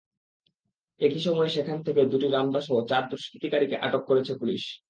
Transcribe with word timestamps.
একই 1.01 1.19
সময় 1.19 1.49
সেখান 1.49 1.77
থেকে 1.83 2.01
দুটি 2.05 2.27
রামদাসহ 2.27 2.75
চার 2.87 3.03
দুষ্কৃতকারীকে 3.09 3.75
আটক 3.77 4.03
করেছে 4.07 4.33
পুলিশ। 4.35 4.63